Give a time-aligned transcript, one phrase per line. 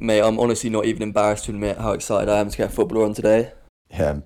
[0.00, 2.72] Mate, I'm honestly not even embarrassed to admit how excited I am to get a
[2.72, 3.52] footballer on today.
[3.90, 4.20] Yeah,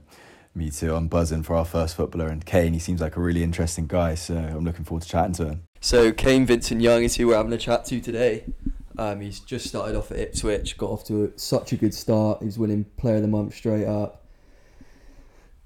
[0.55, 0.95] me too.
[0.95, 2.75] I'm buzzing for our first footballer, and Kane.
[2.75, 5.63] He seems like a really interesting guy, so I'm looking forward to chatting to him.
[5.81, 8.45] So Kane Vincent Young is who we're having a chat to today.
[8.99, 12.43] Um, he's just started off at Ipswich, got off to a, such a good start.
[12.43, 14.27] He's winning Player of the Month straight up.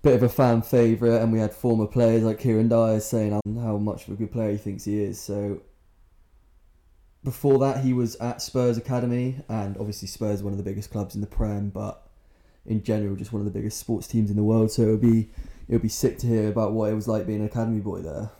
[0.03, 3.41] Bit of a fan favourite, and we had former players like Kieran Dyer saying how,
[3.61, 5.21] how much of a good player he thinks he is.
[5.21, 5.63] So
[7.27, 11.17] before that, he was at Spurs Academy, and obviously Spurs one of the biggest clubs
[11.17, 12.07] in the Prem, but
[12.65, 14.71] in general just one of the biggest sports teams in the world.
[14.71, 15.29] So it would be
[15.69, 18.31] it'll be sick to hear about what it was like being an academy boy there.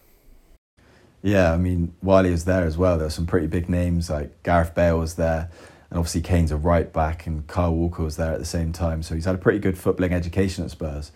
[1.21, 4.09] Yeah, I mean, while he was there as well, there were some pretty big names
[4.09, 5.51] like Gareth Bale was there,
[5.91, 9.03] and obviously Kane's a right back, and Kyle Walker was there at the same time.
[9.03, 11.11] So he's had a pretty good footballing education at Spurs.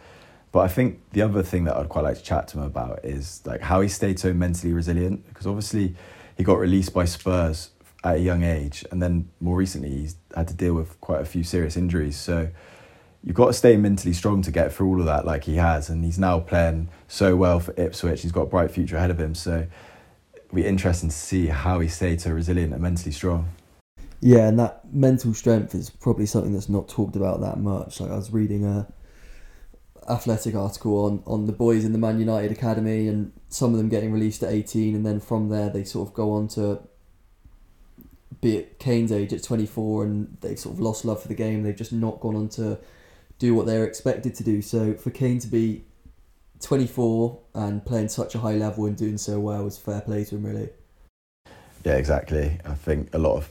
[0.51, 3.05] But I think the other thing that I'd quite like to chat to him about
[3.05, 5.95] is like how he stayed so mentally resilient because obviously
[6.41, 7.69] he got released by Spurs
[8.03, 11.27] at a young age, and then more recently he's had to deal with quite a
[11.27, 12.17] few serious injuries.
[12.17, 12.49] So
[13.23, 15.91] you've got to stay mentally strong to get through all of that, like he has,
[15.91, 18.23] and he's now playing so well for Ipswich.
[18.23, 19.35] He's got a bright future ahead of him.
[19.35, 19.67] So
[20.35, 23.51] it'll be interesting to see how he stays so resilient and mentally strong.
[24.23, 28.01] Yeah, and that mental strength is probably something that's not talked about that much.
[28.01, 28.91] Like I was reading a
[30.11, 33.89] athletic article on on the boys in the Man United academy and some of them
[33.89, 36.81] getting released at 18 and then from there they sort of go on to
[38.41, 41.63] be at Kane's age at 24 and they've sort of lost love for the game.
[41.63, 42.79] They've just not gone on to
[43.39, 44.63] do what they're expected to do.
[44.63, 45.85] So for Kane to be
[46.61, 50.37] 24 and playing such a high level and doing so well is fair play to
[50.37, 50.71] him really.
[51.85, 52.59] Yeah exactly.
[52.65, 53.49] I think a lot of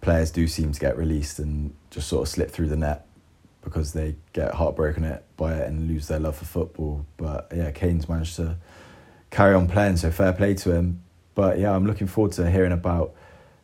[0.00, 3.06] players do seem to get released and just sort of slip through the net
[3.62, 7.06] because they get heartbroken it by it and lose their love for football.
[7.16, 8.56] But yeah, Kane's managed to
[9.30, 11.02] carry on playing, so fair play to him.
[11.34, 13.14] But yeah, I'm looking forward to hearing about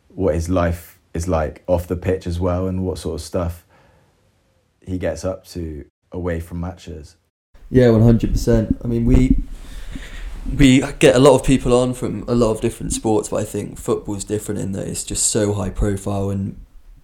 [0.07, 3.65] what his life is like off the pitch as well and what sort of stuff
[4.85, 7.15] he gets up to away from matches.
[7.69, 8.79] Yeah, one hundred percent.
[8.83, 9.37] I mean, we
[10.57, 13.43] we get a lot of people on from a lot of different sports, but I
[13.43, 16.59] think football's different in that it's just so high profile and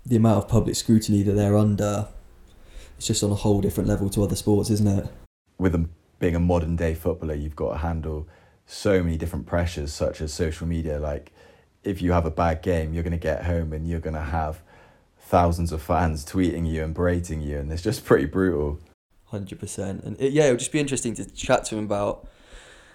[0.05, 2.07] the amount of public scrutiny that they're under
[2.97, 5.07] it's just on a whole different level to other sports, isn't it?
[5.57, 8.27] With them being a modern day footballer, you've got to handle
[8.65, 10.99] so many different pressures, such as social media.
[10.99, 11.31] Like,
[11.83, 14.21] if you have a bad game, you're going to get home and you're going to
[14.21, 14.61] have
[15.19, 18.79] thousands of fans tweeting you and berating you, and it's just pretty brutal.
[19.25, 22.27] Hundred percent, and it, yeah, it'll just be interesting to chat to him about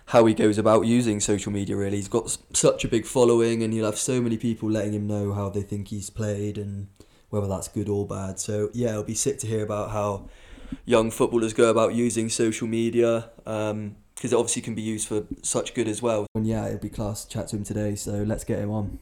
[0.06, 1.76] how he goes about using social media.
[1.76, 5.06] Really, he's got such a big following, and he'll have so many people letting him
[5.06, 6.88] know how they think he's played and
[7.30, 8.38] whether that's good or bad.
[8.38, 10.28] So yeah, it'll be sick to hear about how
[10.84, 15.24] young footballers go about using social media because um, it obviously can be used for
[15.42, 16.26] such good as well.
[16.34, 17.94] And yeah, it'll be class to chat to him today.
[17.94, 18.98] So let's get him on.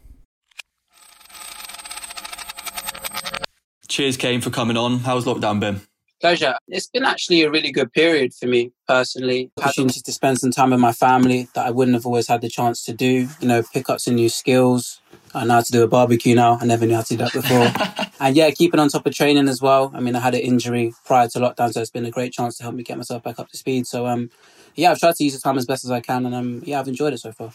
[3.89, 5.01] Cheers, Kane, for coming on.
[5.01, 5.88] How's lockdown been?
[6.21, 6.57] Pleasure.
[6.67, 9.51] It's been actually a really good period for me personally.
[9.57, 12.27] I've had opportunity to spend some time with my family that I wouldn't have always
[12.27, 13.29] had the chance to do.
[13.41, 15.01] You know, pick up some new skills,
[15.35, 16.59] I know how to do a barbecue now.
[16.61, 18.11] I never knew how to do that before.
[18.21, 19.93] and yeah, keeping on top of training as well.
[19.95, 22.57] I mean, I had an injury prior to lockdown, so it's been a great chance
[22.59, 23.87] to help me get myself back up to speed.
[23.87, 24.31] So um,
[24.75, 26.81] yeah, I've tried to use the time as best as I can, and um, yeah,
[26.81, 27.53] I've enjoyed it so far.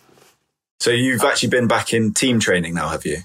[0.80, 3.20] So you've actually been back in team training now, have you?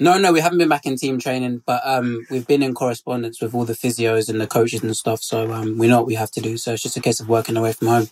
[0.00, 3.40] No, no, we haven't been back in team training, but um, we've been in correspondence
[3.40, 5.22] with all the physios and the coaches and stuff.
[5.22, 6.56] So um, we know what we have to do.
[6.56, 8.08] So it's just a case of working away from home.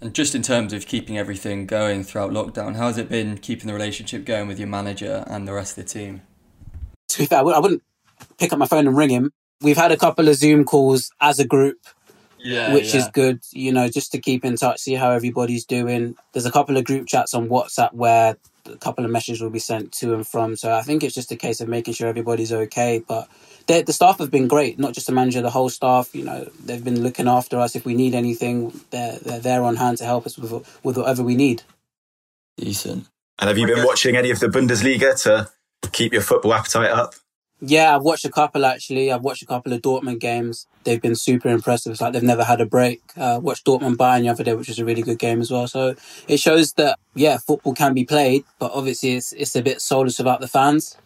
[0.00, 3.68] And just in terms of keeping everything going throughout lockdown, how has it been keeping
[3.68, 6.22] the relationship going with your manager and the rest of the team?
[7.08, 7.82] To be fair, I wouldn't
[8.38, 9.32] pick up my phone and ring him.
[9.62, 11.78] We've had a couple of Zoom calls as a group,
[12.38, 13.00] yeah, which yeah.
[13.00, 16.16] is good, you know, just to keep in touch, see how everybody's doing.
[16.32, 18.36] There's a couple of group chats on WhatsApp where
[18.66, 20.56] a couple of messages will be sent to and from.
[20.56, 23.02] So I think it's just a case of making sure everybody's okay.
[23.06, 23.28] But
[23.66, 26.14] the staff have been great, not just the manager, the whole staff.
[26.14, 27.76] You know, they've been looking after us.
[27.76, 30.52] If we need anything, they're they're there on hand to help us with
[30.82, 31.62] with whatever we need.
[32.56, 33.06] Decent.
[33.38, 35.50] And have you been watching any of the Bundesliga to
[35.90, 37.14] keep your football appetite up?
[37.66, 39.10] Yeah, I've watched a couple actually.
[39.10, 40.66] I've watched a couple of Dortmund games.
[40.84, 41.92] They've been super impressive.
[41.92, 43.00] It's like they've never had a break.
[43.16, 45.66] Uh, watched Dortmund Bayern the other day, which was a really good game as well.
[45.66, 45.94] So
[46.28, 50.18] it shows that yeah, football can be played, but obviously it's it's a bit soulless
[50.18, 50.98] without the fans.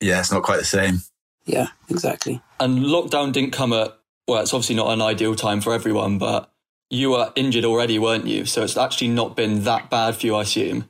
[0.00, 1.02] Yeah, it's not quite the same.
[1.44, 2.40] Yeah, exactly.
[2.60, 3.98] And lockdown didn't come at
[4.28, 4.42] well.
[4.42, 6.52] It's obviously not an ideal time for everyone, but
[6.88, 8.44] you were injured already, weren't you?
[8.44, 10.88] So it's actually not been that bad for you, I assume.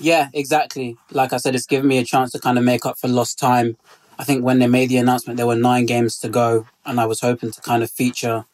[0.00, 0.96] Yeah, exactly.
[1.12, 3.38] Like I said, it's given me a chance to kind of make up for lost
[3.38, 3.76] time
[4.18, 7.06] I think when they made the announcement, there were nine games to go, and I
[7.06, 8.44] was hoping to kind of feature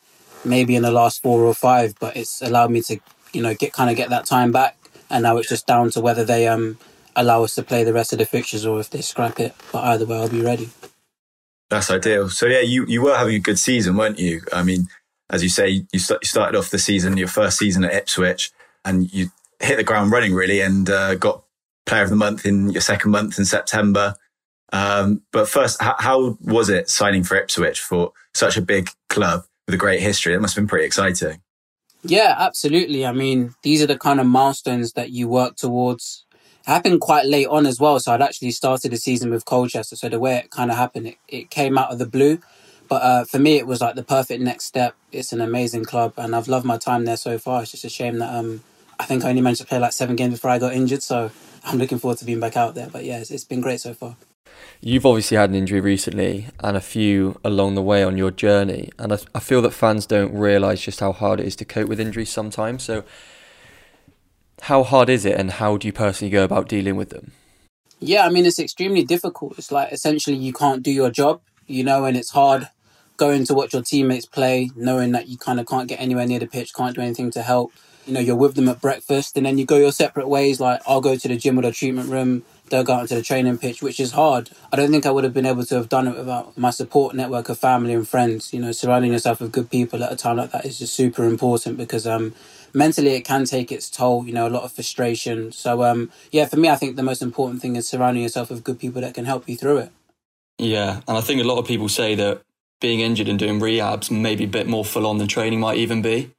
[0.45, 2.99] maybe in the last four or five, but it's allowed me to,
[3.33, 4.77] you know, get kind of get that time back.
[5.11, 6.79] And now it's just down to whether they um
[7.17, 9.55] allow us to play the rest of the fixtures or if they scrap it.
[9.73, 10.71] But either way, I'll be ready.
[11.69, 12.29] That's ideal.
[12.29, 14.43] So yeah, you, you were having a good season, weren't you?
[14.53, 14.89] I mean,
[15.31, 18.51] as you say, you, st- you started off the season, your first season at Ipswich,
[18.85, 19.31] and you
[19.61, 21.45] hit the ground running really, and uh, got
[21.87, 24.17] Player of the Month in your second month in September.
[24.73, 29.45] Um, but first, how, how was it signing for Ipswich for such a big club
[29.67, 30.35] with a great history?
[30.35, 31.43] It must have been pretty exciting.
[32.03, 33.05] Yeah, absolutely.
[33.05, 36.25] I mean, these are the kind of milestones that you work towards.
[36.33, 37.99] It happened quite late on as well.
[38.01, 39.97] So I'd actually started the season with Colchester.
[39.97, 42.39] So the way it kind of happened, it, it came out of the blue.
[42.89, 44.97] But uh, for me, it was like the perfect next step.
[45.13, 47.63] It's an amazing club, and I've loved my time there so far.
[47.63, 48.65] It's just a shame that um,
[48.99, 51.03] I think I only managed to play like seven games before I got injured.
[51.05, 51.31] So
[51.65, 52.89] I'm looking forward to being back out there.
[52.91, 54.17] But yeah, it's, it's been great so far.
[54.81, 58.91] You've obviously had an injury recently and a few along the way on your journey.
[58.99, 61.89] And I, I feel that fans don't realise just how hard it is to cope
[61.89, 62.83] with injuries sometimes.
[62.83, 63.05] So,
[64.63, 67.33] how hard is it and how do you personally go about dealing with them?
[67.99, 69.59] Yeah, I mean, it's extremely difficult.
[69.59, 72.69] It's like essentially you can't do your job, you know, and it's hard
[73.21, 76.39] going to watch your teammates play, knowing that you kind of can't get anywhere near
[76.39, 77.71] the pitch, can't do anything to help.
[78.07, 80.59] You know, you're with them at breakfast and then you go your separate ways.
[80.59, 83.23] Like, I'll go to the gym or the treatment room they'll go out into the
[83.23, 84.51] training pitch, which is hard.
[84.73, 87.15] I don't think I would have been able to have done it without my support
[87.15, 88.53] network of family and friends.
[88.53, 91.25] You know, surrounding yourself with good people at a time like that is just super
[91.25, 92.35] important because um,
[92.73, 94.25] mentally it can take its toll.
[94.25, 95.53] You know, a lot of frustration.
[95.53, 98.65] So um, yeah, for me, I think the most important thing is surrounding yourself with
[98.65, 99.93] good people that can help you through it.
[100.59, 102.43] Yeah, and I think a lot of people say that
[102.81, 106.03] being injured and doing rehabs maybe a bit more full on than training might even
[106.03, 106.33] be.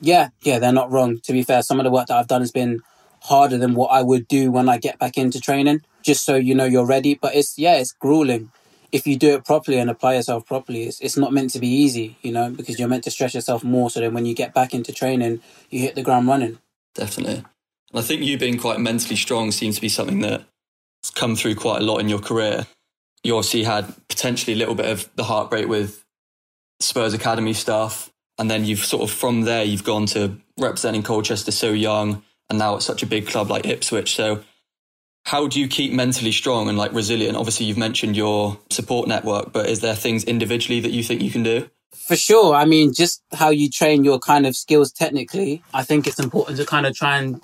[0.00, 1.20] Yeah, yeah, they're not wrong.
[1.24, 2.80] To be fair, some of the work that I've done has been
[3.22, 6.54] harder than what I would do when I get back into training, just so you
[6.54, 7.14] know you're ready.
[7.14, 8.50] But it's, yeah, it's grueling.
[8.92, 11.68] If you do it properly and apply yourself properly, it's, it's not meant to be
[11.68, 14.52] easy, you know, because you're meant to stress yourself more so then when you get
[14.52, 15.40] back into training,
[15.70, 16.58] you hit the ground running.
[16.94, 17.44] Definitely.
[17.92, 21.54] And I think you being quite mentally strong seems to be something that's come through
[21.54, 22.66] quite a lot in your career.
[23.22, 26.04] You obviously had potentially a little bit of the heartbreak with
[26.80, 28.10] Spurs Academy stuff.
[28.38, 32.58] And then you've sort of from there, you've gone to representing Colchester so young and
[32.58, 34.14] now it's such a big club like Ipswich.
[34.14, 34.42] So
[35.24, 37.36] how do you keep mentally strong and like resilient?
[37.36, 41.30] Obviously, you've mentioned your support network, but is there things individually that you think you
[41.30, 41.70] can do?
[41.92, 42.54] For sure.
[42.54, 46.58] I mean, just how you train your kind of skills technically, I think it's important
[46.58, 47.40] to kind of try and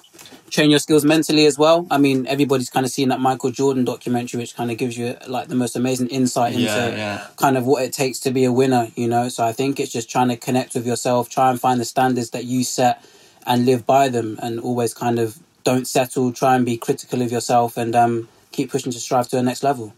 [0.50, 1.86] train your skills mentally as well.
[1.90, 5.16] I mean, everybody's kind of seen that Michael Jordan documentary, which kind of gives you
[5.28, 7.26] like the most amazing insight into yeah, yeah.
[7.36, 9.28] kind of what it takes to be a winner, you know?
[9.28, 12.30] So I think it's just trying to connect with yourself, try and find the standards
[12.30, 13.04] that you set
[13.46, 17.32] and live by them and always kind of don't settle, try and be critical of
[17.32, 19.94] yourself and um, keep pushing to strive to the next level.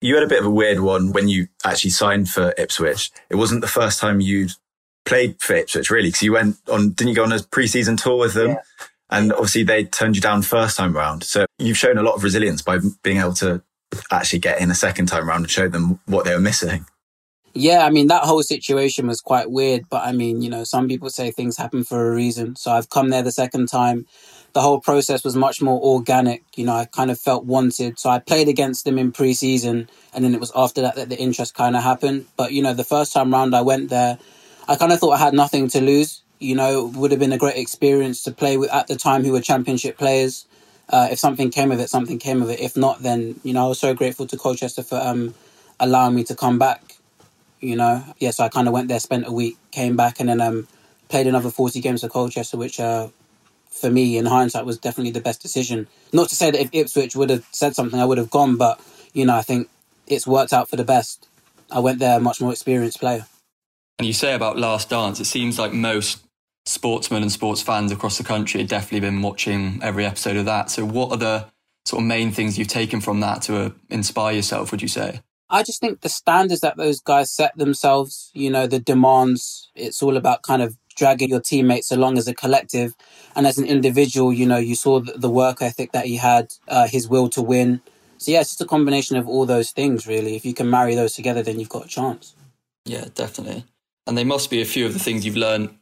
[0.00, 3.10] You had a bit of a weird one when you actually signed for Ipswich.
[3.30, 4.52] It wasn't the first time you'd
[5.06, 8.18] played for Ipswich, really, because you went on, didn't you go on a pre-season tour
[8.18, 8.50] with them?
[8.50, 8.60] Yeah.
[9.10, 11.24] And obviously they turned you down first time round.
[11.24, 13.62] So you've shown a lot of resilience by being able to
[14.10, 16.84] actually get in a second time round and show them what they were missing.
[17.54, 20.88] Yeah, I mean, that whole situation was quite weird, but I mean, you know, some
[20.88, 22.56] people say things happen for a reason.
[22.56, 24.06] So I've come there the second time.
[24.54, 26.44] The whole process was much more organic.
[26.56, 28.00] You know, I kind of felt wanted.
[28.00, 31.18] So I played against them in preseason, and then it was after that that the
[31.18, 32.26] interest kind of happened.
[32.38, 34.18] But, you know, the first time round I went there,
[34.68, 36.22] I kind of thought I had nothing to lose.
[36.40, 39.32] You know, would have been a great experience to play with at the time who
[39.32, 40.46] were championship players.
[40.88, 42.60] Uh, if something came of it, something came of it.
[42.60, 45.34] If not, then, you know, I was so grateful to Colchester for um,
[45.78, 46.93] allowing me to come back
[47.64, 48.04] you know.
[48.18, 50.68] Yeah, so I kind of went there, spent a week, came back, and then um,
[51.08, 53.08] played another 40 games for Colchester, which uh,
[53.70, 55.88] for me, in hindsight, was definitely the best decision.
[56.12, 58.80] Not to say that if Ipswich would have said something, I would have gone, but,
[59.12, 59.68] you know, I think
[60.06, 61.26] it's worked out for the best.
[61.70, 63.26] I went there a much more experienced player.
[63.98, 66.24] And you say about Last Dance, it seems like most
[66.66, 70.70] sportsmen and sports fans across the country have definitely been watching every episode of that.
[70.70, 71.46] So, what are the
[71.84, 75.20] sort of main things you've taken from that to uh, inspire yourself, would you say?
[75.50, 80.02] I just think the standards that those guys set themselves, you know, the demands, it's
[80.02, 82.94] all about kind of dragging your teammates along as a collective.
[83.36, 86.86] And as an individual, you know, you saw the work ethic that he had, uh,
[86.86, 87.80] his will to win.
[88.18, 90.36] So, yeah, it's just a combination of all those things, really.
[90.36, 92.34] If you can marry those together, then you've got a chance.
[92.86, 93.64] Yeah, definitely.
[94.06, 95.76] And they must be a few of the things you've learned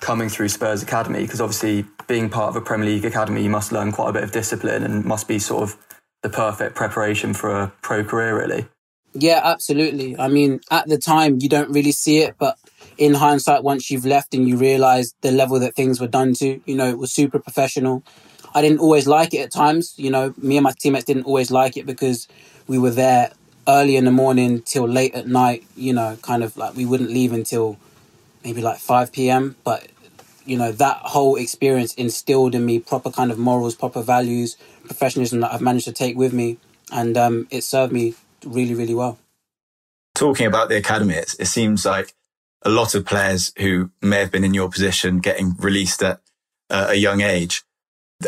[0.00, 3.72] coming through Spurs Academy, because obviously, being part of a Premier League academy, you must
[3.72, 5.76] learn quite a bit of discipline and must be sort of
[6.22, 8.66] the perfect preparation for a pro career, really.
[9.12, 10.16] Yeah, absolutely.
[10.18, 12.58] I mean, at the time, you don't really see it, but
[12.96, 16.60] in hindsight, once you've left and you realize the level that things were done to,
[16.64, 18.04] you know, it was super professional.
[18.54, 19.94] I didn't always like it at times.
[19.96, 22.28] You know, me and my teammates didn't always like it because
[22.68, 23.32] we were there
[23.66, 27.10] early in the morning till late at night, you know, kind of like we wouldn't
[27.10, 27.78] leave until
[28.44, 29.56] maybe like 5 p.m.
[29.64, 29.88] But,
[30.46, 35.40] you know, that whole experience instilled in me proper kind of morals, proper values, professionalism
[35.40, 36.58] that I've managed to take with me
[36.92, 39.18] and um, it served me really, really well.
[40.14, 42.14] Talking about the academy, it, it seems like
[42.62, 46.20] a lot of players who may have been in your position getting released at
[46.68, 47.64] uh, a young age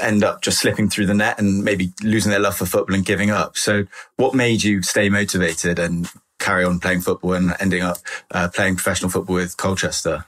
[0.01, 3.05] end up just slipping through the net and maybe losing their love for football and
[3.05, 3.57] giving up.
[3.57, 3.85] So,
[4.17, 7.99] what made you stay motivated and carry on playing football and ending up
[8.31, 10.25] uh, playing professional football with Colchester?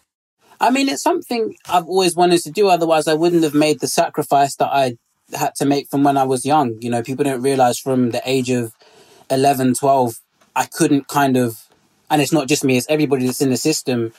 [0.61, 2.69] I mean, it's something I've always wanted to do.
[2.69, 4.97] Otherwise, I wouldn't have made the sacrifice that I
[5.33, 6.81] had to make from when I was young.
[6.81, 8.75] You know, people don't realize from the age of
[9.35, 10.21] 11, 12,
[10.57, 11.63] I couldn't kind of,
[12.11, 14.13] and it's not just me, it's everybody that's in the system.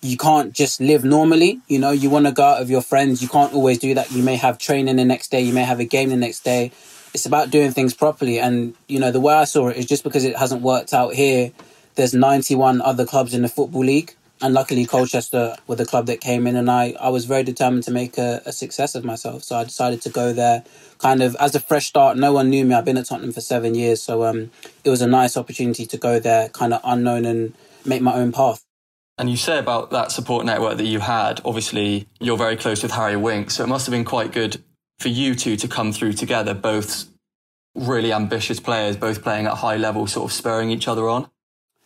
[0.00, 1.60] You can't just live normally.
[1.66, 3.20] You know, you want to go out with your friends.
[3.20, 4.12] You can't always do that.
[4.12, 5.40] You may have training the next day.
[5.40, 6.70] You may have a game the next day.
[7.14, 8.38] It's about doing things properly.
[8.38, 11.14] And, you know, the way I saw it is just because it hasn't worked out
[11.14, 11.50] here,
[11.96, 16.20] there's 91 other clubs in the Football League and luckily Colchester were the club that
[16.20, 19.42] came in, and I, I was very determined to make a, a, success of myself.
[19.42, 20.64] So I decided to go there,
[20.98, 22.16] kind of as a fresh start.
[22.16, 22.74] No one knew me.
[22.74, 24.50] I've been at Tottenham for seven years, so um,
[24.84, 27.54] it was a nice opportunity to go there, kind of unknown, and
[27.84, 28.64] make my own path.
[29.18, 31.40] And you say about that support network that you had.
[31.44, 34.62] Obviously, you're very close with Harry Winks, so it must have been quite good
[35.00, 36.54] for you two to come through together.
[36.54, 37.06] Both
[37.74, 41.28] really ambitious players, both playing at high level, sort of spurring each other on.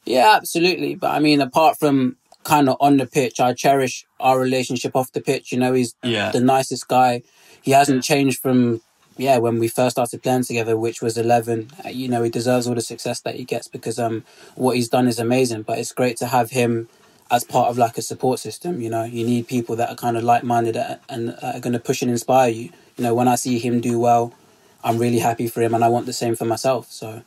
[0.05, 0.95] Yeah, absolutely.
[0.95, 3.41] But I mean, apart from kind of on the pitch.
[3.41, 5.53] I cherish our relationship off the pitch.
[5.53, 6.31] You know, he's yeah.
[6.31, 7.23] the nicest guy.
[7.63, 8.81] He hasn't changed from
[9.19, 11.71] yeah when we first started playing together, which was eleven.
[11.85, 14.89] Uh, you know, he deserves all the success that he gets because um what he's
[14.89, 15.63] done is amazing.
[15.63, 16.89] But it's great to have him
[17.31, 18.81] as part of like a support system.
[18.81, 20.77] You know, you need people that are kind of like minded
[21.09, 22.71] and are going to push and inspire you.
[22.97, 24.35] You know, when I see him do well,
[24.85, 26.91] I'm really happy for him, and I want the same for myself.
[26.91, 27.23] So.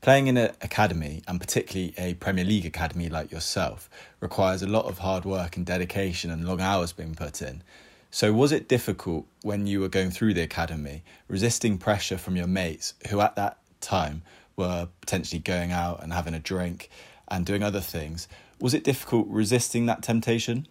[0.00, 3.90] Playing in an academy, and particularly a Premier League academy like yourself,
[4.20, 7.62] requires a lot of hard work and dedication and long hours being put in.
[8.10, 12.46] So, was it difficult when you were going through the academy, resisting pressure from your
[12.46, 14.22] mates who at that time
[14.56, 16.88] were potentially going out and having a drink
[17.28, 18.26] and doing other things?
[18.58, 20.66] Was it difficult resisting that temptation?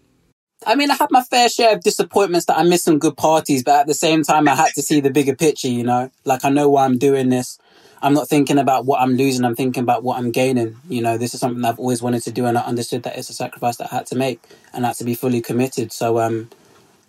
[0.65, 3.63] I mean, I had my fair share of disappointments that I missed some good parties,
[3.63, 6.11] but at the same time, I had to see the bigger picture, you know?
[6.25, 7.57] Like, I know why I'm doing this.
[8.01, 9.45] I'm not thinking about what I'm losing.
[9.45, 10.77] I'm thinking about what I'm gaining.
[10.89, 13.29] You know, this is something I've always wanted to do, and I understood that it's
[13.29, 14.41] a sacrifice that I had to make,
[14.73, 15.91] and I had to be fully committed.
[15.91, 16.49] So, um,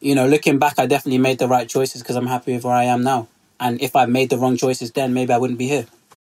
[0.00, 2.74] you know, looking back, I definitely made the right choices because I'm happy with where
[2.74, 3.28] I am now.
[3.60, 5.86] And if I made the wrong choices then, maybe I wouldn't be here.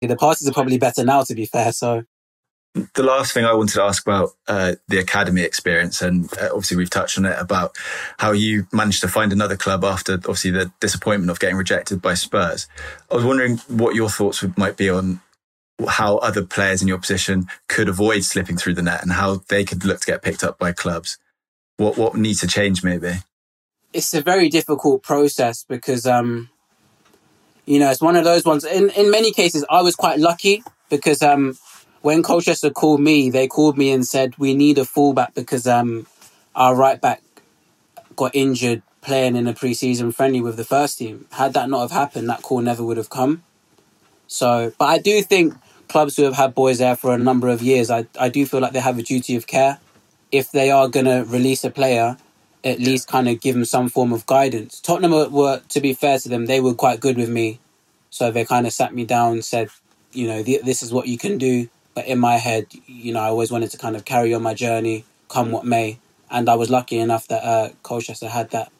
[0.02, 1.72] The parties are probably better now, to be fair.
[1.74, 2.04] So,
[2.74, 6.78] the last thing I wanted to ask about uh, the academy experience, and uh, obviously
[6.78, 7.78] we've touched on it about
[8.18, 12.16] how you managed to find another club after obviously the disappointment of getting rejected by
[12.16, 12.68] Spurs.
[13.12, 15.22] I was wondering what your thoughts might be on
[15.88, 19.64] how other players in your position could avoid slipping through the net and how they
[19.64, 21.18] could look to get picked up by clubs.
[21.78, 23.14] What what needs to change maybe?
[23.92, 26.50] It's a very difficult process because um,
[27.66, 28.64] you know it's one of those ones.
[28.64, 31.58] In in many cases, I was quite lucky because um
[32.04, 36.06] when Colchester called me, they called me and said we need a fullback because um
[36.56, 37.24] our right back
[38.16, 41.26] got injured playing in a preseason friendly with the first team.
[41.32, 43.44] Had that not have happened, that call never would have come.
[44.28, 45.56] So, but I do think
[45.88, 48.60] clubs who have had boys there for a number of years, I, I do feel
[48.60, 49.80] like they have a duty of care.
[50.32, 52.18] If they are going to release a player,
[52.64, 54.80] at least kind of give them some form of guidance.
[54.80, 57.60] Tottenham were, were, to be fair to them, they were quite good with me.
[58.10, 59.70] So they kind of sat me down and said,
[60.12, 61.70] you know, this is what you can do.
[61.94, 64.54] But in my head, you know, I always wanted to kind of carry on my
[64.54, 66.00] journey, come what may.
[66.32, 68.72] And I was lucky enough that uh, Colchester had that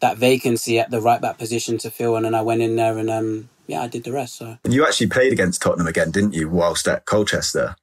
[0.00, 2.98] that vacancy at the right back position to fill, and then I went in there
[2.98, 4.36] and um, yeah, I did the rest.
[4.36, 6.48] So you actually played against Tottenham again, didn't you?
[6.48, 7.76] Whilst at Colchester.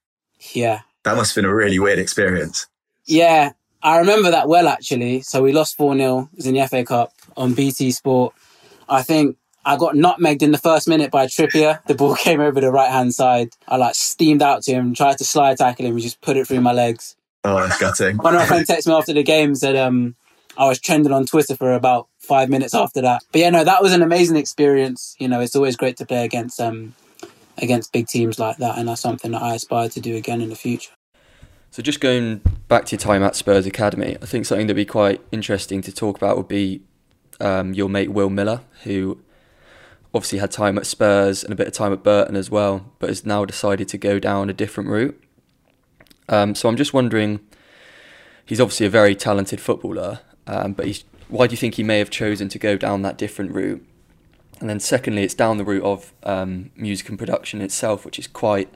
[0.54, 0.82] Yeah.
[1.04, 2.68] That must have been a really weird experience.
[3.06, 5.22] Yeah, I remember that well actually.
[5.22, 6.30] So we lost 4 0.
[6.34, 8.34] It was in the FA Cup on BT Sport.
[8.88, 11.84] I think I got nutmegged in the first minute by Trippier.
[11.86, 13.50] The ball came over the right hand side.
[13.68, 16.48] I like steamed out to him, tried to slide tackle him, and just put it
[16.48, 17.16] through my legs.
[17.44, 18.18] Oh, that's gutting.
[18.18, 20.16] One of my friends texted me after the game said um,
[20.58, 23.24] I was trending on Twitter for about five minutes after that.
[23.32, 25.16] But yeah, no, that was an amazing experience.
[25.20, 26.94] You know, it's always great to play against um,
[27.58, 30.50] against big teams like that, and that's something that I aspire to do again in
[30.50, 30.92] the future.
[31.72, 34.86] So just going back to your time at Spurs Academy, I think something that'd be
[34.86, 36.82] quite interesting to talk about would be
[37.40, 39.20] um, your mate Will Miller, who
[40.14, 43.10] obviously had time at Spurs and a bit of time at Burton as well, but
[43.10, 45.22] has now decided to go down a different route.
[46.28, 47.40] Um, so I'm just wondering,
[48.46, 52.10] he's obviously a very talented footballer, um, but why do you think he may have
[52.10, 53.86] chosen to go down that different route?
[54.60, 58.28] And then secondly, it's down the route of um, music and production itself, which is
[58.28, 58.70] quite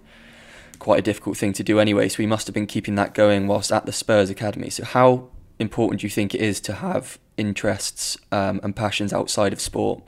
[0.80, 2.10] quite a difficult thing to do anyway.
[2.10, 4.70] So he must have been keeping that going whilst at the Spurs academy.
[4.70, 9.54] So how important do you think it is to have interests um, and passions outside
[9.54, 10.04] of sport?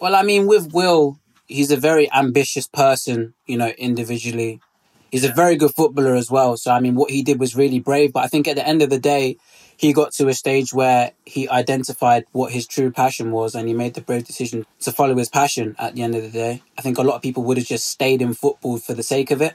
[0.00, 4.60] Well, I mean, with Will, he's a very ambitious person, you know, individually.
[5.10, 6.56] He's a very good footballer as well.
[6.56, 8.12] So I mean, what he did was really brave.
[8.12, 9.38] But I think at the end of the day,
[9.76, 13.74] he got to a stage where he identified what his true passion was, and he
[13.74, 15.76] made the brave decision to follow his passion.
[15.78, 17.86] At the end of the day, I think a lot of people would have just
[17.86, 19.54] stayed in football for the sake of it.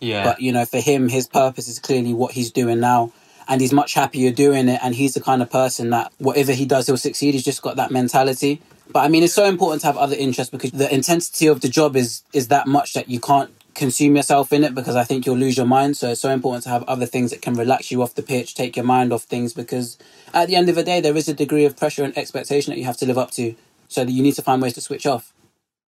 [0.00, 0.24] Yeah.
[0.24, 3.12] But you know, for him, his purpose is clearly what he's doing now,
[3.46, 4.80] and he's much happier doing it.
[4.82, 7.34] And he's the kind of person that whatever he does, he'll succeed.
[7.34, 8.60] He's just got that mentality.
[8.92, 11.68] But I mean, it's so important to have other interests because the intensity of the
[11.68, 15.24] job is is that much that you can't consume yourself in it because I think
[15.24, 15.96] you'll lose your mind.
[15.96, 18.54] So it's so important to have other things that can relax you off the pitch,
[18.54, 19.96] take your mind off things because
[20.34, 22.78] at the end of the day, there is a degree of pressure and expectation that
[22.78, 23.54] you have to live up to.
[23.88, 25.32] So that you need to find ways to switch off.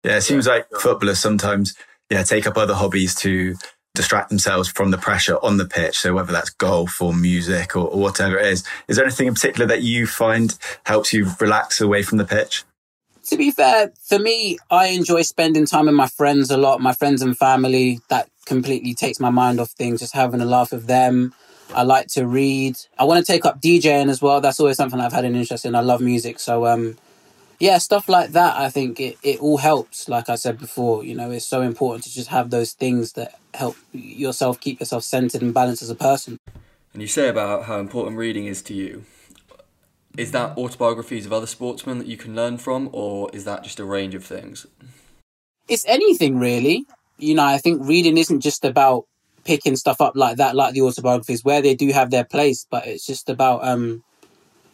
[0.03, 1.75] Yeah, it seems like footballers sometimes,
[2.09, 3.55] yeah, take up other hobbies to
[3.93, 6.00] distract themselves from the pressure on the pitch.
[6.00, 9.35] So whether that's golf or music or, or whatever it is, is there anything in
[9.35, 12.63] particular that you find helps you relax away from the pitch?
[13.25, 16.94] To be fair, for me, I enjoy spending time with my friends a lot, my
[16.94, 18.00] friends and family.
[18.10, 21.34] That completely takes my mind off things, just having a laugh with them.
[21.74, 22.77] I like to read.
[23.00, 24.42] I want to take up DJing as well.
[24.42, 25.75] That's always something I've had an interest in.
[25.75, 26.39] I love music.
[26.39, 26.98] So, um,
[27.60, 30.10] yeah, stuff like that, I think it, it all helps.
[30.10, 33.39] Like I said before, you know, it's so important to just have those things that
[33.53, 36.38] help yourself keep yourself centered and balanced as a person.
[36.92, 39.06] And you say about how important reading is to you
[40.17, 43.79] is that autobiographies of other sportsmen that you can learn from, or is that just
[43.79, 44.67] a range of things?
[45.67, 46.86] It's anything really.
[47.17, 49.05] You know, I think reading isn't just about
[49.43, 52.86] picking stuff up like that, like the autobiographies, where they do have their place, but
[52.86, 54.03] it's just about um,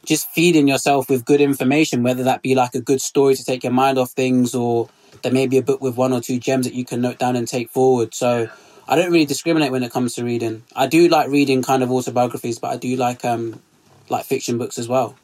[0.06, 3.64] just feeding yourself with good information, whether that be like a good story to take
[3.64, 4.90] your mind off things, or
[5.24, 7.36] there may be a book with one or two gems that you can note down
[7.36, 8.14] and take forward.
[8.14, 8.50] So
[8.88, 10.64] I don't really discriminate when it comes to reading.
[10.76, 13.62] I do like reading kind of autobiographies, but I do like um,
[14.10, 15.16] like fiction books as well.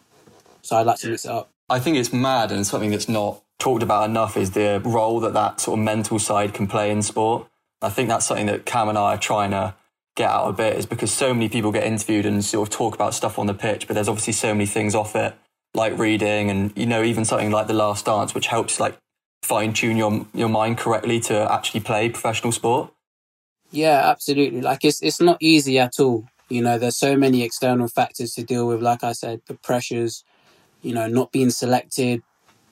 [0.65, 1.51] So I'd like to mix it up.
[1.69, 5.33] I think it's mad and something that's not talked about enough is the role that
[5.33, 7.47] that sort of mental side can play in sport.
[7.81, 9.75] I think that's something that Cam and I are trying to
[10.15, 12.95] get out a bit is because so many people get interviewed and sort of talk
[12.95, 15.35] about stuff on the pitch, but there's obviously so many things off it,
[15.73, 18.97] like reading and, you know, even something like The Last Dance, which helps like
[19.43, 22.91] fine tune your, your mind correctly to actually play professional sport.
[23.71, 24.61] Yeah, absolutely.
[24.61, 26.25] Like it's, it's not easy at all.
[26.49, 28.81] You know, there's so many external factors to deal with.
[28.81, 30.23] Like I said, the pressures,
[30.85, 32.21] you know, not being selected,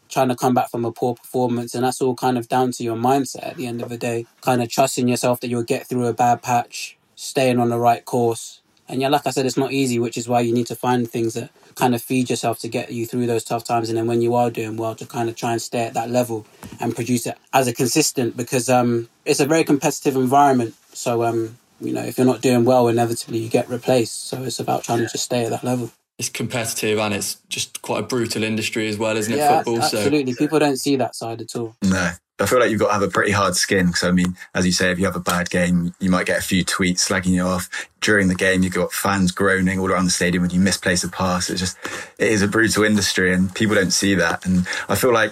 [0.07, 1.73] trying to come back from a poor performance.
[1.73, 4.27] And that's all kind of down to your mindset at the end of the day.
[4.41, 8.05] Kind of trusting yourself that you'll get through a bad patch, staying on the right
[8.05, 8.61] course.
[8.87, 11.09] And yeah, like I said, it's not easy, which is why you need to find
[11.09, 13.89] things that kind of feed yourself to get you through those tough times.
[13.89, 16.11] And then when you are doing well, to kind of try and stay at that
[16.11, 16.45] level
[16.79, 20.75] and produce it as a consistent because um, it's a very competitive environment.
[20.93, 24.27] So, um, you know, if you're not doing well, inevitably you get replaced.
[24.27, 27.81] So it's about trying to just stay at that level it's competitive and it's just
[27.81, 29.37] quite a brutal industry as well, isn't it?
[29.37, 29.81] Yeah, football.
[29.81, 30.33] Absolutely.
[30.33, 30.37] So.
[30.37, 31.75] People don't see that side at all.
[31.83, 32.11] No.
[32.39, 34.65] I feel like you've got to have a pretty hard skin because I mean, as
[34.65, 37.27] you say, if you have a bad game, you might get a few tweets slagging
[37.27, 37.69] you off
[38.01, 38.63] during the game.
[38.63, 41.49] You've got fans groaning all around the stadium when you misplace a pass.
[41.49, 41.77] It's just,
[42.17, 44.45] it is a brutal industry and people don't see that.
[44.45, 45.31] And I feel like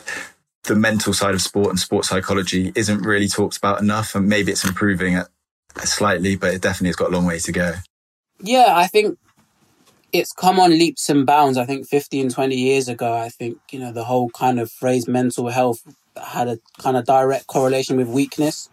[0.66, 4.14] the mental side of sport and sports psychology isn't really talked about enough.
[4.14, 5.28] And maybe it's improving at,
[5.84, 7.74] slightly, but it definitely has got a long way to go.
[8.42, 9.18] Yeah, I think
[10.14, 11.58] it's come on leaps and bounds.
[11.58, 15.08] I think 15, 20 years ago, I think, you know, the whole kind of phrase
[15.08, 15.82] mental health
[16.22, 18.70] had a kind of direct correlation with weakness.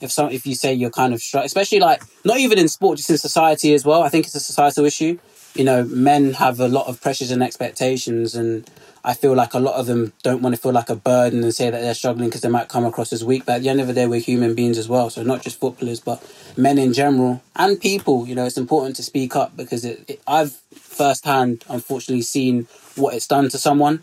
[0.00, 3.10] If some, if you say you're kind of especially like not even in sport, just
[3.10, 4.02] in society as well.
[4.02, 5.18] I think it's a societal issue.
[5.54, 8.68] You know, men have a lot of pressures and expectations, and
[9.04, 11.54] I feel like a lot of them don't want to feel like a burden and
[11.54, 13.44] say that they're struggling because they might come across as weak.
[13.44, 15.10] But at the end of the day, we're human beings as well.
[15.10, 16.22] So not just footballers, but
[16.56, 18.26] men in general and people.
[18.26, 23.14] You know, it's important to speak up because it, it, I've firsthand, unfortunately, seen what
[23.14, 24.02] it's done to someone.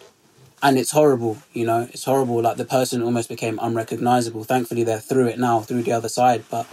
[0.62, 2.42] And it's horrible, you know, it's horrible.
[2.42, 4.44] Like the person almost became unrecognizable.
[4.44, 6.44] Thankfully, they're through it now, through the other side.
[6.52, 6.68] But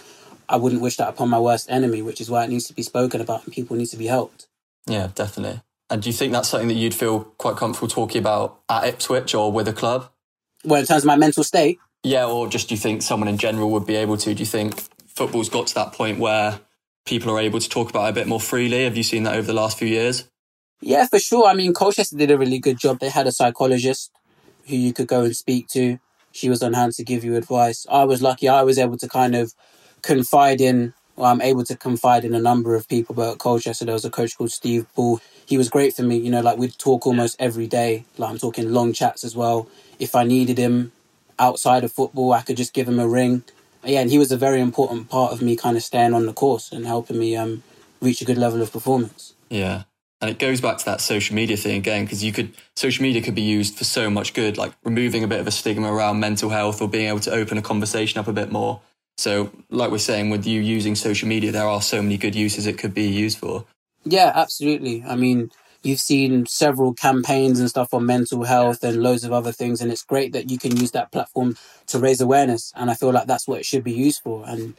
[0.48, 2.82] I wouldn't wish that upon my worst enemy, which is why it needs to be
[2.82, 4.48] spoken about and people need to be helped.
[4.86, 5.62] Yeah, definitely.
[5.88, 9.34] And do you think that's something that you'd feel quite comfortable talking about at Ipswich
[9.34, 10.10] or with a club?
[10.64, 11.78] Well, in terms of my mental state?
[12.02, 14.34] Yeah, or just do you think someone in general would be able to?
[14.34, 16.60] Do you think football's got to that point where
[17.04, 18.84] people are able to talk about it a bit more freely?
[18.84, 20.28] Have you seen that over the last few years?
[20.80, 21.46] Yeah, for sure.
[21.46, 22.98] I mean, Colchester did a really good job.
[22.98, 24.10] They had a psychologist
[24.66, 25.98] who you could go and speak to.
[26.32, 27.86] She was on hand to give you advice.
[27.90, 28.48] I was lucky.
[28.48, 29.54] I was able to kind of
[30.02, 33.14] confide in, well, I'm able to confide in a number of people.
[33.14, 36.18] But at Colchester, there was a coach called Steve Bull he was great for me.
[36.18, 38.04] You know, like we'd talk almost every day.
[38.18, 39.68] Like I'm talking long chats as well.
[39.98, 40.92] If I needed him
[41.38, 43.44] outside of football, I could just give him a ring.
[43.84, 46.32] Yeah, and he was a very important part of me kind of staying on the
[46.32, 47.62] course and helping me um,
[48.00, 49.34] reach a good level of performance.
[49.48, 49.84] Yeah.
[50.20, 53.22] And it goes back to that social media thing again, because you could, social media
[53.22, 56.18] could be used for so much good, like removing a bit of a stigma around
[56.18, 58.80] mental health or being able to open a conversation up a bit more.
[59.18, 62.66] So, like we're saying, with you using social media, there are so many good uses
[62.66, 63.64] it could be used for.
[64.04, 65.02] Yeah, absolutely.
[65.04, 65.50] I mean,
[65.82, 69.90] you've seen several campaigns and stuff on mental health and loads of other things, and
[69.90, 72.72] it's great that you can use that platform to raise awareness.
[72.76, 74.74] And I feel like that's what it should be used for and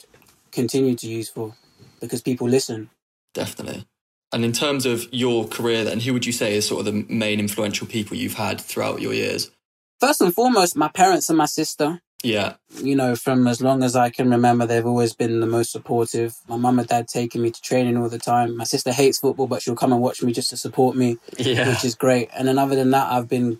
[0.52, 1.56] continue to use for
[2.00, 2.89] because people listen.
[3.34, 3.86] Definitely.
[4.32, 7.06] And in terms of your career, then, who would you say is sort of the
[7.13, 9.52] main influential people you've had throughout your years?
[10.00, 12.02] First and foremost, my parents and my sister.
[12.24, 12.56] Yeah.
[12.82, 16.36] You know, from as long as I can remember, they've always been the most supportive.
[16.48, 18.58] My mum and dad taking me to training all the time.
[18.58, 21.70] My sister hates football, but she'll come and watch me just to support me, yeah.
[21.70, 22.30] which is great.
[22.36, 23.60] And then other than that, I've been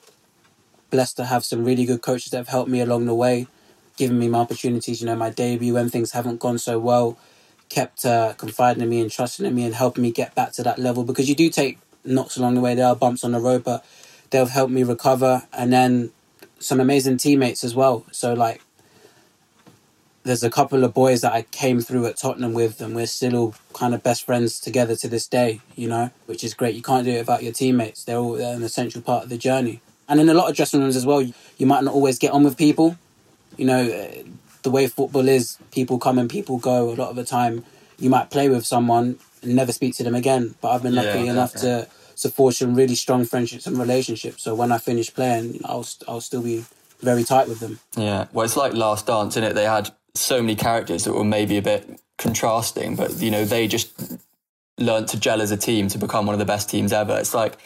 [0.89, 3.48] blessed to have some really good coaches that have helped me along the way,
[3.96, 5.02] giving me my opportunities.
[5.02, 7.17] You know, my debut when things haven't gone so well,
[7.70, 10.63] kept uh, confiding in me and trusting in me and helping me get back to
[10.63, 12.74] that level because you do take knocks along the way.
[12.74, 13.86] There are bumps on the road, but
[14.32, 15.43] they'll help me recover.
[15.54, 16.12] And then
[16.60, 18.06] some amazing teammates as well.
[18.12, 18.62] So like,
[20.24, 23.36] there's a couple of boys that I came through at Tottenham with, and we're still
[23.36, 25.62] all kind of best friends together to this day.
[25.76, 26.76] You know, which is great.
[26.76, 28.04] You can't do it without your teammates.
[28.04, 29.82] They're all they're an essential part of the journey.
[30.10, 32.43] And in a lot of dressing rooms as well, you might not always get on
[32.43, 32.98] with people.
[33.58, 34.24] You know, uh,
[34.63, 36.89] the way football is, people come and people go.
[36.89, 37.65] A lot of the time,
[37.98, 40.56] you might play with someone and never speak to them again.
[40.62, 41.88] But I've been lucky yeah, enough to
[42.21, 44.43] to forge some really strong friendships and relationships.
[44.43, 46.65] So when I finish playing, I'll I'll still be
[46.99, 47.80] very tight with them.
[47.95, 49.53] Yeah, well, it's like Last Dance, in it.
[49.53, 53.67] They had so many characters that were maybe a bit contrasting, but you know they
[53.67, 54.17] just
[54.77, 57.17] learned to gel as a team to become one of the best teams ever.
[57.17, 57.58] It's like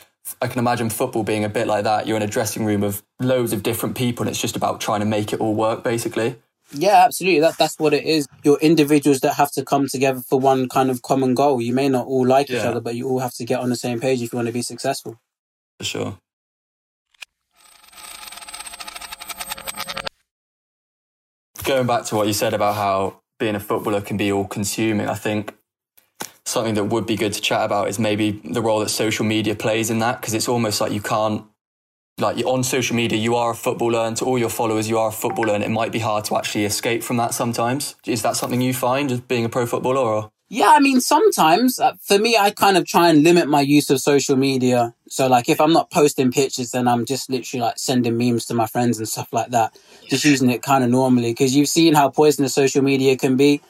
[0.41, 2.07] I can imagine football being a bit like that.
[2.07, 4.99] You're in a dressing room of loads of different people, and it's just about trying
[4.99, 6.35] to make it all work, basically.
[6.73, 7.41] Yeah, absolutely.
[7.41, 8.27] That that's what it is.
[8.43, 11.61] You're individuals that have to come together for one kind of common goal.
[11.61, 12.59] You may not all like yeah.
[12.59, 14.47] each other, but you all have to get on the same page if you want
[14.47, 15.19] to be successful.
[15.77, 16.17] For sure.
[21.63, 25.07] Going back to what you said about how being a footballer can be all consuming,
[25.07, 25.55] I think
[26.45, 29.55] something that would be good to chat about is maybe the role that social media
[29.55, 31.45] plays in that because it's almost like you can't
[32.21, 35.09] like on social media, you are a footballer, and to all your followers, you are
[35.09, 37.95] a footballer, and it might be hard to actually escape from that sometimes.
[38.05, 39.99] Is that something you find as being a pro footballer?
[39.99, 40.31] Or?
[40.53, 43.89] Yeah, I mean, sometimes uh, for me, I kind of try and limit my use
[43.89, 44.93] of social media.
[45.07, 48.53] So, like, if I'm not posting pictures, then I'm just literally like sending memes to
[48.53, 49.77] my friends and stuff like that,
[50.09, 51.31] just using it kind of normally.
[51.31, 53.61] Because you've seen how poisonous social media can be.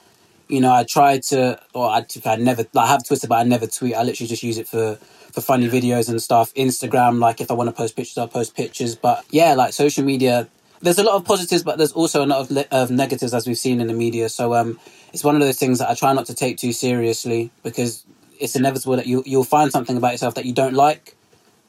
[0.52, 3.68] You know, I try to, or I, I never, I have Twitter, but I never
[3.68, 3.96] tweet.
[3.96, 5.00] I literally just use it for
[5.32, 6.54] for funny videos and stuff.
[6.56, 8.96] Instagram, like if I want to post pictures, I'll post pictures.
[8.96, 10.48] But yeah, like social media,
[10.82, 13.48] there's a lot of positives, but there's also a lot of, le- of negatives as
[13.48, 14.30] we've seen in the media.
[14.30, 14.80] So um,
[15.14, 18.06] it's one of those things that I try not to take too seriously because
[18.40, 21.16] it's inevitable that you you'll find something about yourself that you don't like.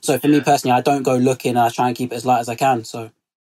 [0.00, 1.56] So for me personally, I don't go looking.
[1.56, 2.84] I try and keep it as light as I can.
[2.84, 3.10] So.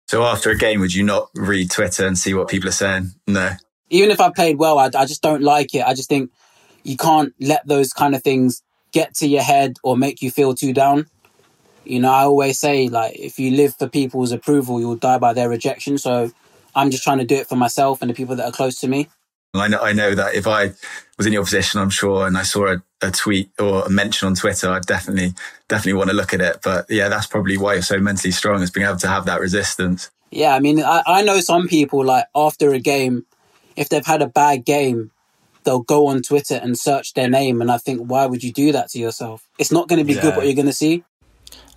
[0.08, 3.12] So after a game, would you not read Twitter and see what people are saying?
[3.26, 3.52] No.
[3.92, 5.84] Even if I played well, I, I just don't like it.
[5.86, 6.30] I just think
[6.82, 10.54] you can't let those kind of things get to your head or make you feel
[10.54, 11.06] too down.
[11.84, 15.32] You know, I always say, like, if you live for people's approval, you'll die by
[15.32, 15.98] their rejection.
[15.98, 16.32] So
[16.74, 18.88] I'm just trying to do it for myself and the people that are close to
[18.88, 19.08] me.
[19.54, 20.72] I know, I know that if I
[21.18, 24.26] was in your position, I'm sure, and I saw a, a tweet or a mention
[24.26, 25.34] on Twitter, I'd definitely,
[25.68, 26.60] definitely want to look at it.
[26.62, 29.40] But yeah, that's probably why you're so mentally strong is being able to have that
[29.40, 30.10] resistance.
[30.30, 30.54] Yeah.
[30.54, 33.26] I mean, I, I know some people, like, after a game,
[33.76, 35.10] if they've had a bad game,
[35.64, 37.60] they'll go on Twitter and search their name.
[37.60, 39.48] And I think, why would you do that to yourself?
[39.58, 40.22] It's not going to be yeah.
[40.22, 41.04] good what you're going to see.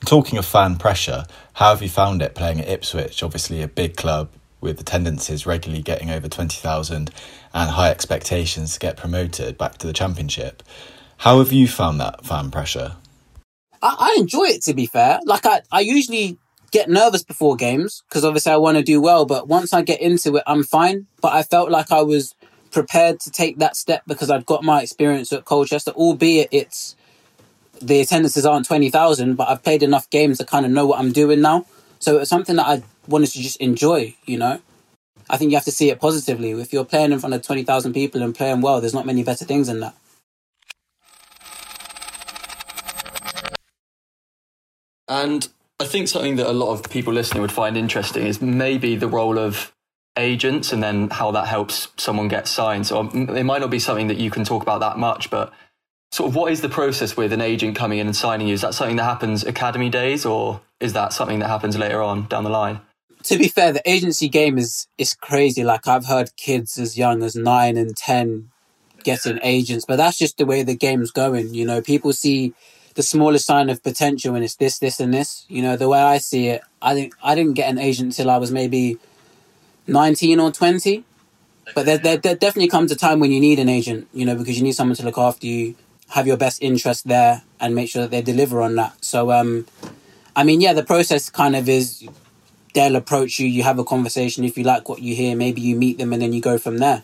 [0.05, 3.23] Talking of fan pressure, how have you found it playing at Ipswich?
[3.23, 4.29] Obviously, a big club
[4.61, 7.11] with attendances regularly getting over 20,000
[7.53, 10.63] and high expectations to get promoted back to the Championship.
[11.17, 12.95] How have you found that fan pressure?
[13.81, 15.19] I, I enjoy it, to be fair.
[15.25, 16.37] Like, I, I usually
[16.75, 20.01] get nervous before games because obviously I want to do well, but once I get
[20.01, 21.07] into it, I'm fine.
[21.21, 22.35] But I felt like I was
[22.71, 26.97] prepared to take that step because I'd got my experience at Colchester, albeit it's
[27.81, 31.13] the attendances aren't 20,000, but I've played enough games to kind of know what I'm
[31.13, 31.65] doing now.
[31.99, 34.59] So it's something that I wanted to just enjoy, you know?
[35.29, 36.51] I think you have to see it positively.
[36.51, 39.45] If you're playing in front of 20,000 people and playing well, there's not many better
[39.45, 39.95] things than that.
[45.07, 45.47] And
[45.79, 49.07] I think something that a lot of people listening would find interesting is maybe the
[49.07, 49.73] role of
[50.17, 52.87] agents and then how that helps someone get signed.
[52.87, 55.51] So um, it might not be something that you can talk about that much, but
[56.11, 58.53] sort of what is the process with an agent coming in and signing you?
[58.53, 62.27] Is that something that happens academy days or is that something that happens later on
[62.27, 62.79] down the line?
[63.23, 65.63] To be fair, the agency game is is crazy.
[65.63, 68.51] Like I've heard kids as young as nine and ten
[69.03, 71.53] getting agents, but that's just the way the game's going.
[71.53, 72.53] You know, people see
[72.95, 75.45] the smallest sign of potential and it's this, this, and this.
[75.47, 78.29] You know, the way I see it, I think I didn't get an agent till
[78.29, 78.97] I was maybe
[79.87, 81.03] nineteen or twenty.
[81.73, 84.35] But there, there, there definitely comes a time when you need an agent, you know,
[84.35, 85.75] because you need someone to look after you,
[86.09, 89.03] have your best interest there, and make sure that they deliver on that.
[89.03, 89.65] So, um,
[90.35, 92.07] I mean, yeah, the process kind of is
[92.75, 94.43] they'll approach you, you have a conversation.
[94.43, 96.77] If you like what you hear, maybe you meet them and then you go from
[96.77, 97.01] there.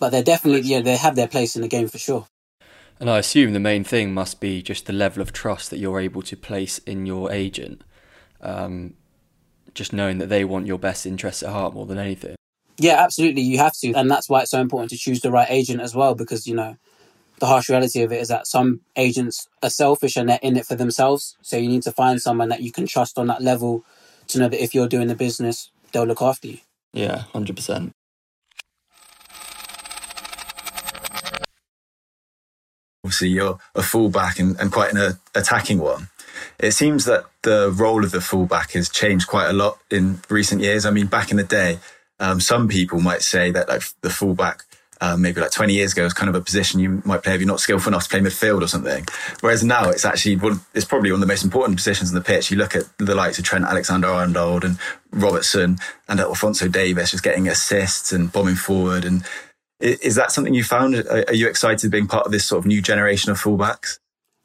[0.00, 2.26] But they're definitely, yeah, they have their place in the game for sure.
[3.00, 5.98] And I assume the main thing must be just the level of trust that you're
[5.98, 7.82] able to place in your agent.
[8.42, 8.94] Um,
[9.74, 12.36] just knowing that they want your best interests at heart more than anything.
[12.78, 13.42] Yeah, absolutely.
[13.42, 13.92] You have to.
[13.94, 16.54] And that's why it's so important to choose the right agent as well, because, you
[16.54, 16.76] know,
[17.38, 20.66] the harsh reality of it is that some agents are selfish and they're in it
[20.66, 21.36] for themselves.
[21.40, 23.82] So you need to find someone that you can trust on that level
[24.28, 26.58] to know that if you're doing the business, they'll look after you.
[26.92, 27.92] Yeah, 100%.
[33.04, 36.08] Obviously, you're a fullback and, and quite an uh, attacking one.
[36.58, 40.60] It seems that the role of the fullback has changed quite a lot in recent
[40.60, 40.86] years.
[40.86, 41.78] I mean, back in the day,
[42.18, 44.64] um, some people might say that like the fullback
[45.00, 47.40] um, maybe like 20 years ago was kind of a position you might play if
[47.40, 49.06] you're not skillful enough to play midfield or something.
[49.40, 52.20] Whereas now it's actually one, it's probably one of the most important positions on the
[52.20, 52.50] pitch.
[52.50, 54.78] You look at the likes of Trent Alexander-Arnold and
[55.10, 59.06] Robertson and Alphonso Davies just getting assists and bombing forward.
[59.06, 59.24] And
[59.80, 60.94] is that something you found?
[60.94, 63.98] Are you excited being part of this sort of new generation of fullbacks?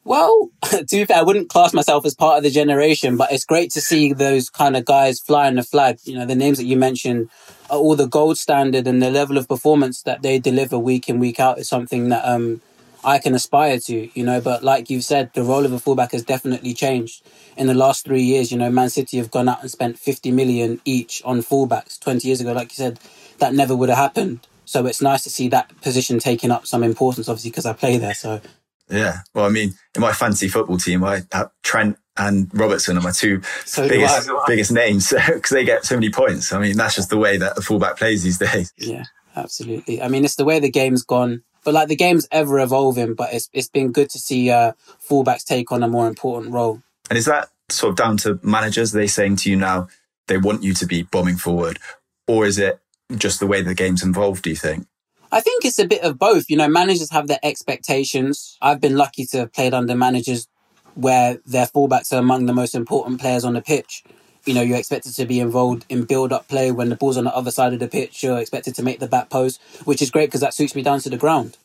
[0.05, 3.43] Well, to be fair, I wouldn't class myself as part of the generation, but it's
[3.43, 5.97] great to see those kind of guys flying the flag.
[6.03, 7.29] You know, the names that you mentioned
[7.71, 11.19] are all the gold standard and the level of performance that they deliver week in,
[11.19, 12.61] week out is something that um,
[13.03, 14.39] I can aspire to, you know.
[14.39, 17.25] But like you've said, the role of a fullback has definitely changed
[17.57, 18.51] in the last three years.
[18.51, 21.99] You know, Man City have gone out and spent 50 million each on fullbacks.
[21.99, 22.99] 20 years ago, like you said,
[23.39, 24.45] that never would have happened.
[24.65, 27.97] So it's nice to see that position taking up some importance, obviously, because I play
[27.97, 28.13] there.
[28.13, 28.41] So
[28.89, 29.19] yeah.
[29.33, 33.11] Well, I mean, in my fantasy football team, I have Trent and Robertson are my
[33.11, 36.53] two so biggest biggest names because they get so many points.
[36.53, 38.73] I mean, that's just the way that a fullback plays these days.
[38.77, 39.03] Yeah,
[39.35, 40.01] absolutely.
[40.01, 41.43] I mean, it's the way the game's gone.
[41.63, 44.73] But like the game's ever evolving, but it's it's been good to see uh,
[45.09, 46.81] fullbacks take on a more important role.
[47.09, 48.93] And is that sort of down to managers?
[48.93, 49.87] Are they saying to you now
[50.27, 51.79] they want you to be bombing forward,
[52.27, 52.79] or is it
[53.17, 54.43] just the way the game's involved?
[54.43, 54.87] Do you think?
[55.31, 56.49] I think it's a bit of both.
[56.49, 58.57] You know, managers have their expectations.
[58.61, 60.47] I've been lucky to have played under managers
[60.95, 64.03] where their fullbacks are among the most important players on the pitch.
[64.45, 67.25] You know, you're expected to be involved in build up play when the ball's on
[67.25, 68.23] the other side of the pitch.
[68.23, 70.99] You're expected to make the back post, which is great because that suits me down
[71.01, 71.57] to the ground.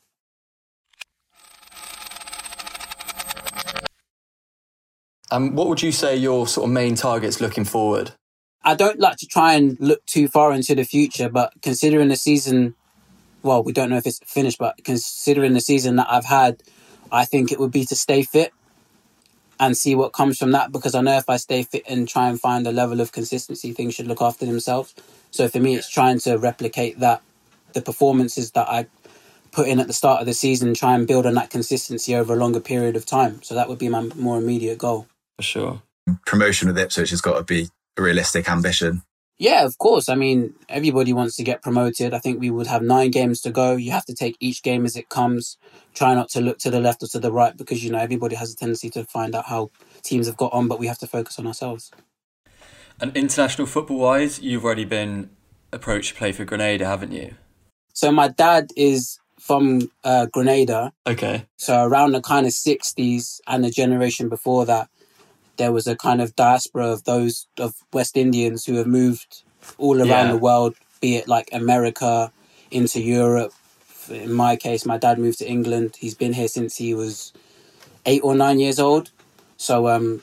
[5.33, 8.13] And um, what would you say your sort of main targets looking forward?
[8.63, 12.17] I don't like to try and look too far into the future, but considering the
[12.17, 12.75] season
[13.43, 16.63] well, we don't know if it's finished, but considering the season that I've had,
[17.11, 18.53] I think it would be to stay fit
[19.59, 22.29] and see what comes from that because I know if I stay fit and try
[22.29, 24.95] and find a level of consistency, things should look after themselves.
[25.31, 27.23] So for me, it's trying to replicate that,
[27.73, 28.87] the performances that I
[29.53, 32.35] put in at the start of the season, try and build on that consistency over
[32.35, 33.43] a longer period of time.
[33.43, 35.07] So that would be my more immediate goal.
[35.37, 35.83] For sure.
[36.27, 39.03] Promotion with Ipswich has got to be a realistic ambition.
[39.39, 40.11] Yeah, of course.
[40.11, 42.13] I mean, everybody wants to get promoted.
[42.13, 43.75] I think we would have nine games to go.
[43.75, 45.57] You have to take each game as it comes.
[45.95, 48.37] Try not to look to the left or to the right because, you know, everybody
[48.37, 49.71] has a tendency to find out how
[50.03, 51.91] teams have got on, but we have to focus on ourselves.
[53.01, 55.31] And international football wise, you've already been
[55.73, 57.35] approached to play for Grenada, haven't you?
[57.95, 60.93] So my dad is from uh, Grenada.
[61.07, 61.47] Okay.
[61.57, 64.91] So around the kind of 60s and the generation before that,
[65.61, 69.43] there was a kind of diaspora of those of West Indians who have moved
[69.77, 70.33] all around yeah.
[70.33, 72.33] the world, be it like America
[72.71, 73.53] into Europe.
[74.09, 75.97] In my case, my dad moved to England.
[75.99, 77.35] He's been here since he was
[78.07, 79.11] eight or nine years old.
[79.59, 80.23] So um,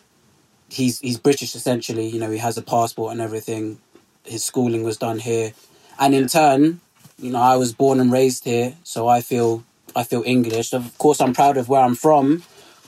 [0.69, 2.08] he's he's British essentially.
[2.08, 3.78] You know, he has a passport and everything.
[4.23, 5.54] His schooling was done here,
[6.00, 6.82] and in turn,
[7.19, 9.63] you know, I was born and raised here, so I feel
[9.95, 10.73] I feel English.
[10.73, 12.41] Of course, I'm proud of where I'm from,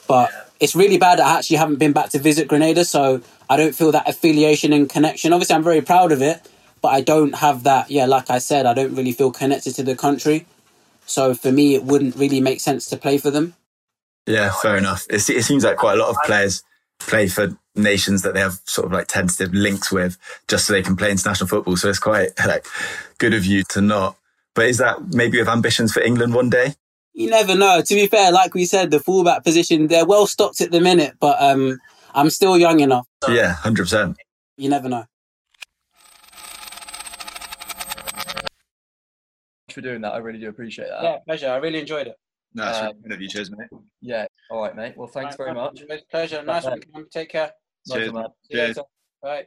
[0.08, 3.74] but it's really bad I actually haven't been back to visit Grenada, so I don't
[3.74, 5.34] feel that affiliation and connection.
[5.34, 6.48] Obviously, I'm very proud of it,
[6.82, 7.90] but I don't have that.
[7.90, 10.46] Yeah, like I said, I don't really feel connected to the country.
[11.06, 13.56] So for me, it wouldn't really make sense to play for them.
[14.28, 15.06] Yeah, fair enough.
[15.10, 16.64] It, it seems like quite a lot of players
[17.00, 20.18] play for nations that they have sort of like tentative links with
[20.48, 21.78] just so they can play international football.
[21.78, 22.66] So it's quite like
[23.18, 24.18] good of you to not.
[24.54, 26.76] But is that maybe with ambitions for England one day?
[27.20, 27.82] You never know.
[27.82, 31.16] To be fair, like we said, the fullback position, they're well stocked at the minute,
[31.20, 31.80] but um,
[32.14, 33.08] I'm still young enough.
[33.24, 34.16] So yeah, 100%.
[34.58, 35.06] You never know.
[39.72, 40.14] for doing that.
[40.14, 41.04] I really do appreciate that.
[41.04, 41.50] Yeah, pleasure.
[41.50, 42.16] I really enjoyed it.
[42.54, 43.30] No, that's um, really of you.
[43.30, 43.70] Cheers, mate.
[44.02, 44.26] Yeah.
[44.50, 44.98] All right, mate.
[44.98, 45.84] Well, thanks right, very much.
[46.10, 46.44] Pleasure.
[46.44, 46.82] Nice one.
[47.12, 47.52] Take care.
[47.92, 48.12] Cheers.
[48.12, 48.80] Nice Cheers.
[49.22, 49.46] Bye.